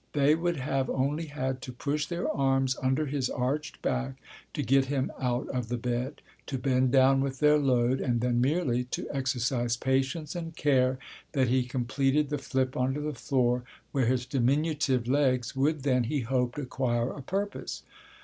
[0.13, 4.15] They would have only had to push their arms under his arched back
[4.55, 8.41] to get him out of the bed, to bend down with their load, and then
[8.41, 10.97] merely to exercise patience and care
[11.33, 16.21] that he completed the flip onto the floor, where his diminutive legs would then, he
[16.21, 17.83] hoped, acquire a purpose.